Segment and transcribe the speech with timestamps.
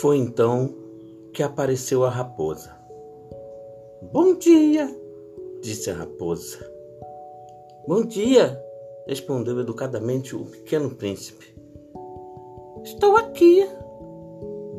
[0.00, 0.74] Foi então
[1.30, 2.74] que apareceu a raposa.
[4.10, 4.88] Bom dia,
[5.60, 6.58] disse a raposa.
[7.86, 8.58] Bom dia,
[9.06, 11.54] respondeu educadamente o pequeno príncipe.
[12.82, 13.68] Estou aqui,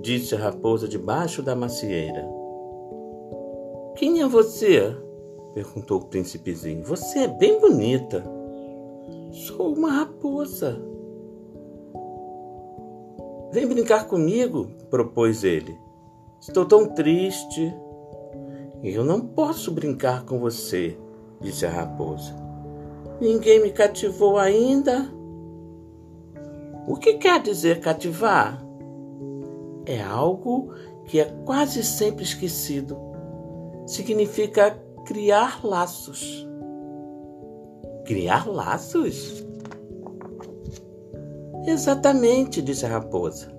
[0.01, 2.27] disse a raposa debaixo da macieira.
[3.97, 4.91] Quem é você?
[5.53, 6.83] perguntou o príncipezinho.
[6.85, 8.23] Você é bem bonita.
[9.31, 10.81] Sou uma raposa.
[13.51, 15.77] Vem brincar comigo, propôs ele.
[16.39, 17.73] Estou tão triste.
[18.81, 20.97] Eu não posso brincar com você,
[21.41, 22.33] disse a raposa.
[23.19, 25.05] Ninguém me cativou ainda.
[26.87, 28.65] O que quer dizer cativar?
[29.85, 30.73] É algo
[31.05, 32.97] que é quase sempre esquecido.
[33.85, 34.71] Significa
[35.05, 36.47] criar laços.
[38.05, 39.45] Criar laços?
[41.65, 43.51] Exatamente, disse a raposa.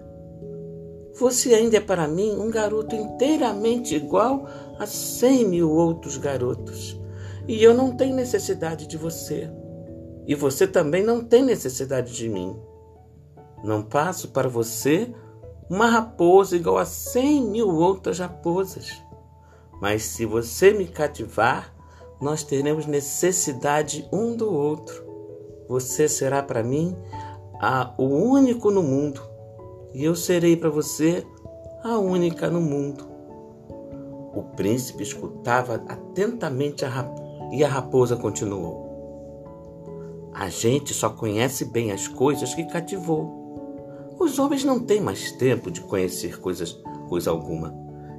[1.14, 4.46] Você ainda é para mim um garoto inteiramente igual
[4.78, 7.00] a cem mil outros garotos.
[7.46, 9.50] E eu não tenho necessidade de você.
[10.26, 12.56] E você também não tem necessidade de mim.
[13.62, 15.12] Não passo para você
[15.68, 19.02] uma raposa igual a cem mil outras raposas.
[19.80, 21.74] Mas se você me cativar,
[22.20, 25.04] nós teremos necessidade um do outro.
[25.68, 26.96] Você será para mim
[27.62, 29.22] a, o único no mundo,
[29.94, 31.24] e eu serei para você
[31.84, 33.06] a única no mundo.
[34.34, 38.90] O príncipe escutava atentamente a raposa, e a raposa continuou.
[40.34, 44.10] A gente só conhece bem as coisas que cativou.
[44.18, 46.72] Os homens não têm mais tempo de conhecer coisas,
[47.08, 47.72] coisa alguma.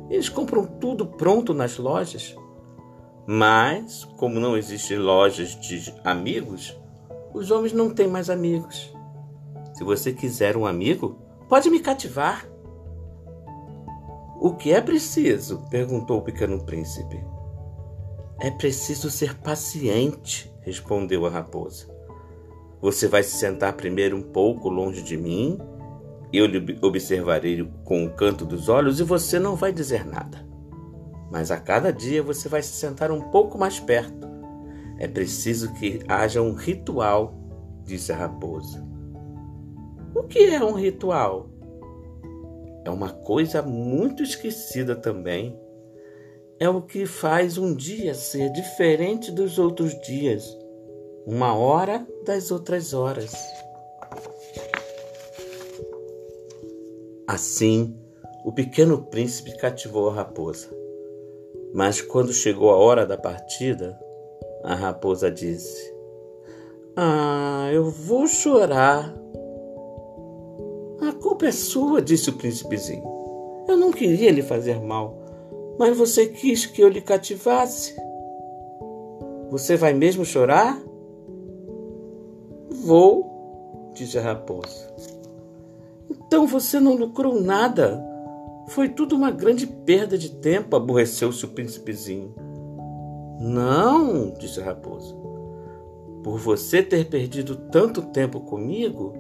[0.09, 2.33] Eles compram tudo pronto nas lojas.
[3.28, 6.78] Mas, como não existem lojas de amigos,
[7.33, 8.92] os homens não têm mais amigos.
[9.73, 11.17] Se você quiser um amigo,
[11.49, 12.47] pode me cativar.
[14.39, 15.66] O que é preciso?
[15.69, 17.23] perguntou o pequeno príncipe.
[18.39, 21.88] É preciso ser paciente, respondeu a raposa.
[22.81, 25.57] Você vai se sentar primeiro um pouco longe de mim,
[26.33, 30.45] eu lhe observarei com o canto dos olhos e você não vai dizer nada.
[31.31, 34.28] Mas a cada dia você vai se sentar um pouco mais perto.
[34.97, 37.35] É preciso que haja um ritual,
[37.83, 38.93] disse a raposa.
[40.16, 41.47] O que é um ritual?
[42.85, 45.59] É uma coisa muito esquecida também.
[46.59, 50.57] É o que faz um dia ser diferente dos outros dias,
[51.25, 53.34] uma hora das outras horas.
[57.25, 57.97] Assim,
[58.45, 60.69] o pequeno príncipe cativou a raposa.
[61.74, 63.97] Mas quando chegou a hora da partida,
[64.63, 65.91] a raposa disse:
[66.95, 69.24] Ah, eu vou chorar
[71.52, 73.04] sua, disse o príncipezinho.
[73.68, 75.18] Eu não queria lhe fazer mal,
[75.78, 77.96] mas você quis que eu lhe cativasse.
[79.50, 80.81] Você vai mesmo chorar?
[82.70, 84.94] Vou, disse a raposa.
[86.09, 88.04] Então você não lucrou nada.
[88.70, 92.34] Foi tudo uma grande perda de tempo, aborreceu-se o príncipezinho.
[93.40, 95.16] Não, disse a raposa.
[96.24, 99.14] Por você ter perdido tanto tempo comigo,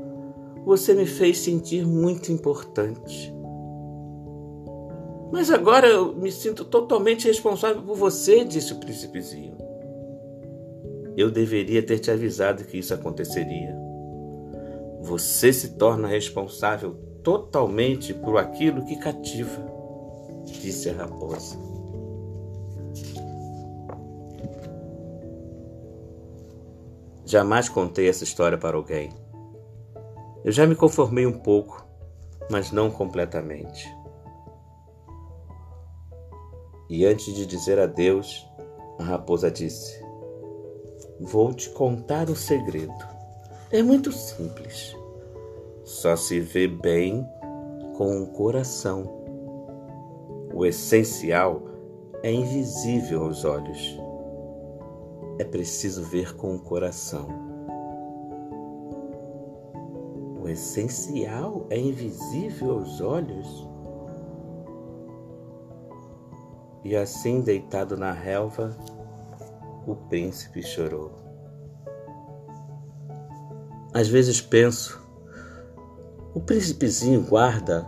[0.65, 3.33] você me fez sentir muito importante.
[5.31, 9.57] Mas agora eu me sinto totalmente responsável por você, disse o príncipezinho.
[11.17, 13.75] Eu deveria ter te avisado que isso aconteceria.
[15.01, 19.65] Você se torna responsável totalmente por aquilo que cativa,
[20.45, 21.57] disse a raposa.
[27.25, 29.22] Jamais contei essa história para alguém.
[30.43, 31.85] Eu já me conformei um pouco,
[32.51, 33.87] mas não completamente.
[36.89, 38.45] E antes de dizer adeus,
[38.99, 40.03] a raposa disse:
[41.19, 42.93] Vou te contar o segredo.
[43.71, 44.95] É muito simples.
[45.83, 47.25] Só se vê bem
[47.97, 49.03] com o coração.
[50.53, 51.63] O essencial
[52.21, 53.97] é invisível aos olhos.
[55.39, 57.42] É preciso ver com o coração.
[60.53, 63.67] Essencial é invisível aos olhos.
[66.83, 68.77] E assim, deitado na relva,
[69.85, 71.11] o príncipe chorou.
[73.93, 75.01] Às vezes penso,
[76.33, 77.87] o príncipezinho guarda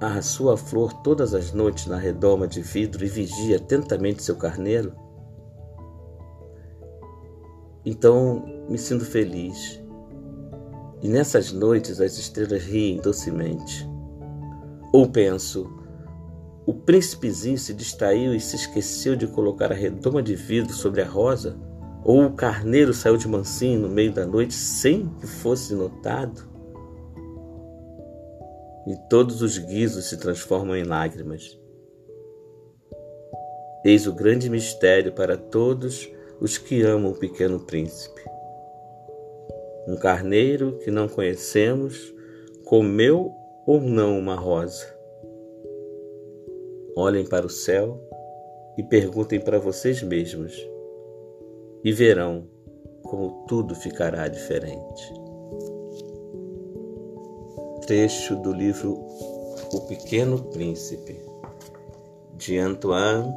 [0.00, 4.94] a sua flor todas as noites na redoma de vidro e vigia atentamente seu carneiro?
[7.84, 9.81] Então me sinto feliz
[11.02, 13.86] e nessas noites as estrelas riem docemente.
[14.92, 15.68] Ou penso,
[16.64, 21.06] o príncipezinho se distraiu e se esqueceu de colocar a redoma de vidro sobre a
[21.06, 21.58] rosa?
[22.04, 26.48] Ou o carneiro saiu de mansinho no meio da noite sem que fosse notado?
[28.86, 31.58] E todos os guizos se transformam em lágrimas.
[33.84, 36.08] Eis o grande mistério para todos
[36.40, 38.31] os que amam o pequeno príncipe.
[39.86, 42.14] Um carneiro que não conhecemos
[42.64, 43.32] comeu
[43.66, 44.86] ou não uma rosa?
[46.96, 48.00] Olhem para o céu
[48.78, 50.54] e perguntem para vocês mesmos,
[51.84, 52.46] e verão
[53.02, 55.12] como tudo ficará diferente.
[57.86, 58.94] Trecho do livro
[59.72, 61.18] O Pequeno Príncipe,
[62.36, 63.32] de Antoine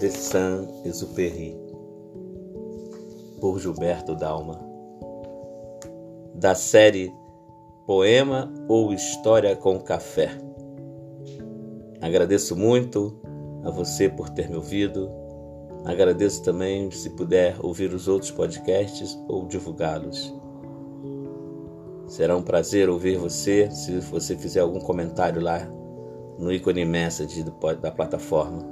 [0.00, 1.56] de Saint-Exupéry,
[3.40, 4.65] por Gilberto Dalma,
[6.38, 7.14] da série
[7.86, 10.30] Poema ou História com Café.
[12.00, 13.18] Agradeço muito
[13.64, 15.10] a você por ter me ouvido.
[15.84, 20.34] Agradeço também se puder ouvir os outros podcasts ou divulgá-los.
[22.06, 25.66] Será um prazer ouvir você se você fizer algum comentário lá
[26.38, 27.42] no ícone message
[27.80, 28.62] da plataforma.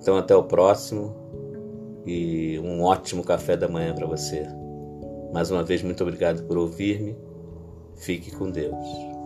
[0.00, 1.12] Então até o próximo
[2.06, 4.46] e um ótimo café da manhã para você.
[5.32, 7.16] Mais uma vez, muito obrigado por ouvir-me.
[7.96, 9.17] Fique com Deus.